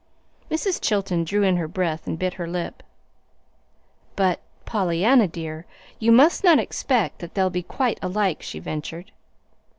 Mrs. 0.49 0.81
Chilton 0.81 1.23
drew 1.25 1.43
in 1.43 1.57
her 1.57 1.67
breath 1.67 2.07
and 2.07 2.17
bit 2.17 2.33
her 2.33 2.47
lip. 2.47 2.81
"But, 4.15 4.39
Pollyanna, 4.65 5.27
dear, 5.27 5.67
you 5.99 6.11
must 6.11 6.43
not 6.43 6.57
expect 6.57 7.19
that 7.19 7.35
they'll 7.35 7.51
be 7.51 7.61
quite 7.61 7.99
alike," 8.01 8.41
she 8.41 8.57
ventured. 8.57 9.11